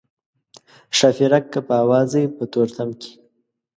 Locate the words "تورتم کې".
2.51-3.11